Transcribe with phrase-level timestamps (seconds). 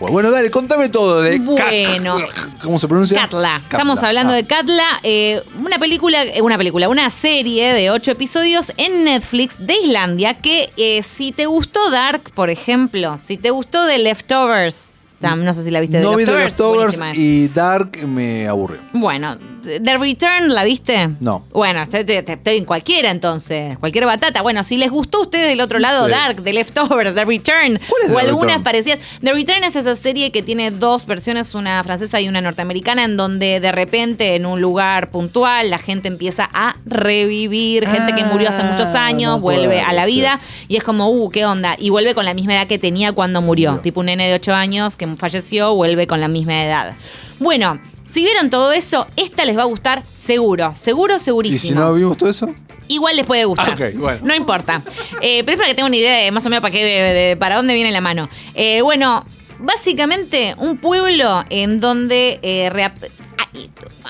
[0.00, 2.18] Bueno, dale, contame todo de Bueno.
[2.62, 3.20] ¿Cómo se pronuncia?
[3.22, 3.60] Katla.
[3.64, 4.36] Estamos hablando Ah.
[4.36, 9.56] de Katla, eh, una película, eh, una película, una serie de ocho episodios en Netflix
[9.66, 15.04] de Islandia que eh, si te gustó Dark, por ejemplo, si te gustó The Leftovers,
[15.20, 18.78] tam- no sé si la viste No The vi The Leftovers, y Dark me aburrió.
[18.92, 21.10] Bueno, The Return, ¿la viste?
[21.20, 21.44] No.
[21.52, 24.42] Bueno, estoy en cualquiera entonces, cualquier batata.
[24.42, 26.10] Bueno, si les gustó a ustedes del otro lado Sí.
[26.12, 28.62] Dark, The Leftovers, The Return, ¿Cuál es o The algunas Return?
[28.64, 28.98] parecidas.
[29.22, 33.16] The Return es esa serie que tiene dos versiones, una francesa y una norteamericana, en
[33.16, 38.48] donde de repente en un lugar puntual la gente empieza a revivir, gente que murió
[38.50, 40.12] hace muchos Ah, años, me vuelve a la sí.
[40.12, 41.74] vida y es como, uh, ¿qué onda?
[41.78, 43.82] Y vuelve con la misma edad que tenía cuando murió, Murió.
[43.82, 46.94] tipo un nene de 8 años que falleció, vuelve con la misma edad.
[47.40, 47.78] Bueno,
[48.12, 51.60] si vieron todo eso, esta les va a gustar seguro, seguro, ¿Y segurísimo.
[51.60, 52.52] si no vimos todo eso?
[52.88, 53.76] Igual les puede gustar.
[53.80, 54.20] Ah, bueno.
[54.24, 54.82] No importa.
[55.20, 57.12] Eh, pero es para que tengan una idea de más o menos para, qué, de-
[57.12, 58.28] de- para dónde viene la mano.
[58.54, 59.26] Eh, bueno,
[59.58, 62.70] básicamente un pueblo en donde eh,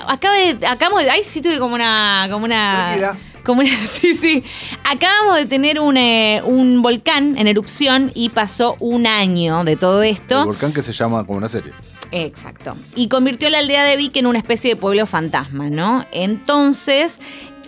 [0.06, 1.10] acaba de, acabamos de.
[1.10, 2.28] Ay, sí tuve como una.
[2.30, 4.44] Como una como una- sí, sí.
[4.84, 10.02] Acabamos de tener un, eh, un volcán en erupción y pasó un año de todo
[10.02, 10.40] esto.
[10.40, 11.72] El volcán que se llama como una serie.
[12.10, 12.76] Exacto.
[12.94, 16.06] Y convirtió la aldea de Vic en una especie de pueblo fantasma, ¿no?
[16.12, 17.20] Entonces,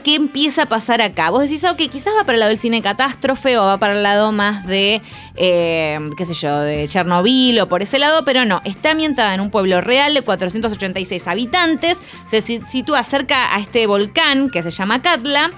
[0.02, 1.30] ¿qué empieza a pasar acá?
[1.30, 4.02] Vos decís, ok, quizás va para el lado del cine catástrofe o va para el
[4.02, 5.00] lado más de,
[5.36, 9.40] eh, qué sé yo, de Chernobyl o por ese lado, pero no, está ambientada en
[9.40, 14.70] un pueblo real de 486 habitantes, se si- sitúa cerca a este volcán que se
[14.70, 15.50] llama Katla.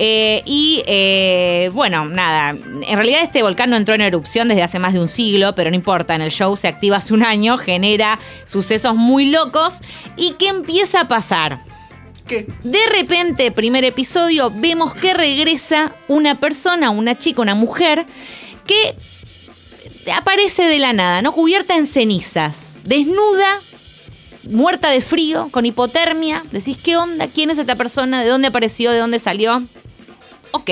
[0.00, 4.78] Eh, y eh, bueno, nada, en realidad este volcán no entró en erupción desde hace
[4.78, 7.58] más de un siglo, pero no importa, en el show se activa hace un año,
[7.58, 9.80] genera sucesos muy locos.
[10.16, 11.58] ¿Y qué empieza a pasar?
[12.28, 18.04] De repente, primer episodio, vemos que regresa una persona, una chica, una mujer,
[18.66, 18.94] que
[20.12, 21.32] aparece de la nada, ¿no?
[21.32, 23.60] Cubierta en cenizas, desnuda,
[24.50, 26.42] muerta de frío, con hipotermia.
[26.50, 27.28] Decís, ¿qué onda?
[27.28, 28.22] ¿Quién es esta persona?
[28.22, 28.90] ¿De dónde apareció?
[28.92, 29.62] ¿De dónde salió?
[30.52, 30.70] Ok.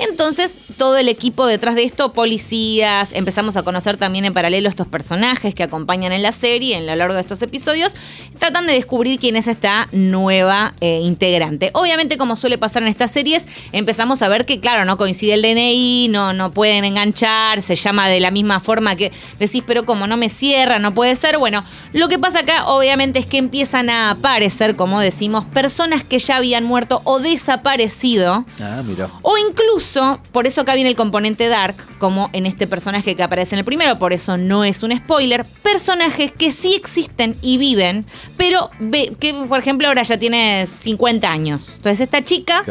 [0.00, 4.86] Entonces, todo el equipo detrás de esto, policías, empezamos a conocer también en paralelo estos
[4.86, 7.94] personajes que acompañan en la serie, en lo largo de estos episodios,
[8.38, 11.70] tratan de descubrir quién es esta nueva eh, integrante.
[11.74, 15.42] Obviamente, como suele pasar en estas series, empezamos a ver que, claro, no coincide el
[15.42, 20.06] DNI, no, no pueden enganchar, se llama de la misma forma que decís, pero como
[20.06, 21.38] no me cierra, no puede ser.
[21.38, 26.18] Bueno, lo que pasa acá, obviamente, es que empiezan a aparecer, como decimos, personas que
[26.18, 28.44] ya habían muerto o desaparecido.
[28.60, 29.10] Ah, mira.
[29.22, 29.89] O incluso,
[30.32, 33.64] por eso acá viene el componente dark, como en este personaje que aparece en el
[33.64, 38.04] primero, por eso no es un spoiler, personajes que sí existen y viven,
[38.36, 41.72] pero ve- que por ejemplo ahora ya tiene 50 años.
[41.76, 42.62] Entonces esta chica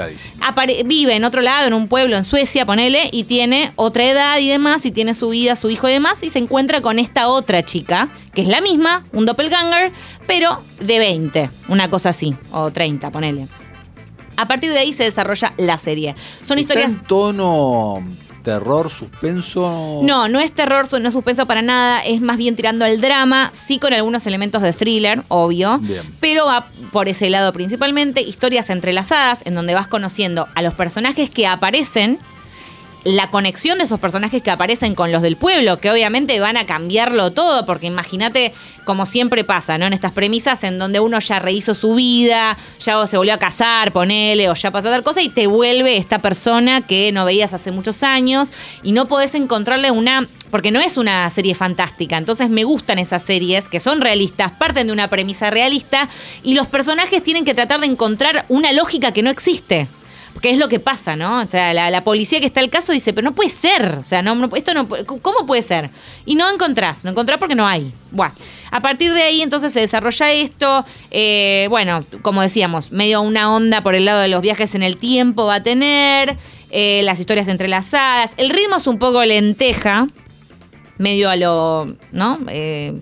[0.42, 4.38] apare- vive en otro lado, en un pueblo en Suecia, ponele, y tiene otra edad
[4.40, 7.28] y demás, y tiene su vida, su hijo y demás, y se encuentra con esta
[7.28, 9.92] otra chica, que es la misma, un doppelganger,
[10.28, 13.48] pero de 20, una cosa así, o 30, ponele.
[14.40, 16.16] A partir de ahí se desarrolla la serie.
[16.42, 18.04] Son ¿Está historias en tono
[18.44, 20.00] terror, suspenso?
[20.02, 23.52] no, no es terror, no es suspenso para nada, es más bien tirando al drama,
[23.54, 26.04] sí con algunos elementos de thriller, obvio, Bien.
[26.22, 31.30] pero va por ese lado principalmente, historias entrelazadas en donde vas conociendo a los personajes
[31.30, 32.18] que aparecen,
[33.04, 36.66] la conexión de esos personajes que aparecen con los del pueblo, que obviamente van a
[36.66, 39.86] cambiarlo todo, porque imagínate, como siempre pasa, ¿no?
[39.86, 43.92] En estas premisas en donde uno ya rehizo su vida, ya se volvió a casar,
[43.92, 47.72] ponele, o ya pasó tal cosa, y te vuelve esta persona que no veías hace
[47.72, 48.52] muchos años,
[48.84, 50.28] y no podés encontrarle una.
[50.52, 54.88] Porque no es una serie fantástica, entonces me gustan esas series que son realistas, parten
[54.88, 56.10] de una premisa realista,
[56.42, 59.88] y los personajes tienen que tratar de encontrar una lógica que no existe.
[60.34, 61.42] Porque es lo que pasa, ¿no?
[61.42, 63.98] O sea, la, la policía que está el caso dice, pero no puede ser.
[64.00, 65.90] O sea, no, no- esto no ¿cómo puede ser?
[66.26, 67.92] Y no encontrás, no encontrás porque no hay.
[68.12, 68.34] Bueno,
[68.72, 70.86] a partir de ahí entonces se desarrolla esto.
[71.12, 74.98] eh, bueno, como decíamos, medio una onda por el lado de los viajes en el
[74.98, 76.38] tiempo va a tener.
[76.72, 78.32] eh, las historias entrelazadas.
[78.38, 80.08] El ritmo es un poco lenteja,
[81.00, 82.38] medio a lo, ¿no?
[82.50, 82.94] Eh,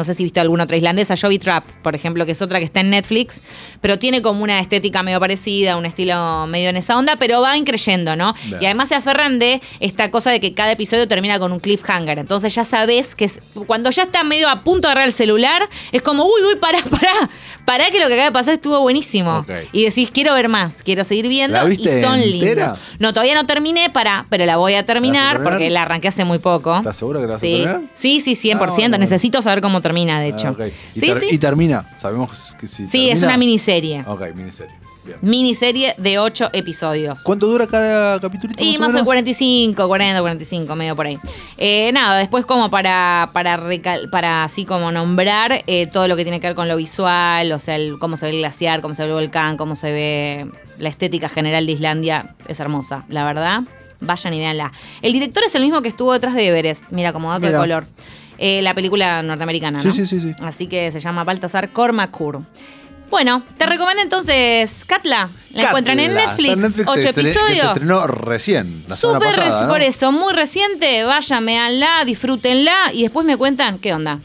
[0.00, 2.64] no sé si viste alguna otra islandesa, Joby Trap, por ejemplo, que es otra que
[2.64, 3.42] está en Netflix,
[3.82, 7.54] pero tiene como una estética medio parecida, un estilo medio en esa onda, pero va
[7.58, 8.34] increyendo, ¿no?
[8.60, 12.18] Y además se aferran de esta cosa de que cada episodio termina con un cliffhanger.
[12.18, 15.68] Entonces ya sabes que es- cuando ya está medio a punto de agarrar el celular,
[15.92, 17.28] es como, uy, uy, pará, pará,
[17.66, 19.44] pará que lo que acaba de pasar estuvo buenísimo.
[19.72, 21.58] Y decís, quiero ver más, quiero seguir viendo.
[21.58, 22.62] ¿La viste y son entera?
[22.64, 22.78] lindos.
[22.98, 25.52] No, todavía no terminé, para, pero la voy a terminar, terminar?
[25.52, 26.74] porque la arranqué hace muy poco.
[26.76, 27.50] ¿Estás segura que la vas a sí.
[27.52, 27.82] terminar?
[27.94, 28.54] Sí, sí, 100%.
[28.60, 28.98] Ah, bueno.
[28.98, 30.48] Necesito saber cómo termina, de hecho.
[30.48, 30.60] Ah, ok.
[30.94, 31.26] y, Sí, ter- sí.
[31.32, 31.90] y termina.
[31.96, 34.04] Sabemos que si Sí, es una miniserie.
[34.06, 34.74] Ok, miniserie.
[35.02, 35.16] Bien.
[35.22, 37.22] Miniserie de 8 episodios.
[37.22, 38.52] ¿Cuánto dura cada capítulo?
[38.58, 41.18] Y más de 45, 40, 45, medio por ahí.
[41.56, 46.22] Eh, nada, después como para, para, recal- para así como nombrar eh, todo lo que
[46.24, 48.92] tiene que ver con lo visual, o sea, el- cómo se ve el glaciar, cómo
[48.92, 50.46] se ve el volcán, cómo se ve
[50.78, 53.62] la estética general de Islandia, es hermosa, la verdad.
[54.02, 54.70] Vayan y véanla.
[55.02, 57.86] El director es el mismo que estuvo detrás de Everest, mira, como dato de color.
[58.42, 59.92] Eh, la película norteamericana, Sí, ¿no?
[59.94, 60.32] sí, sí, sí.
[60.42, 62.40] Así que se llama Baltasar Cormacur.
[63.10, 65.28] Bueno, te recomiendo entonces Katla.
[65.52, 66.26] La encuentran en Catla.
[66.26, 66.48] Netflix.
[66.48, 67.58] Está en Netflix, ocho se- que episodios.
[67.60, 69.68] se estrenó recién, la semana pasada, reci- ¿no?
[69.72, 71.02] por eso, muy reciente.
[71.04, 74.20] Vayan, véanla, disfrútenla y después me cuentan qué onda.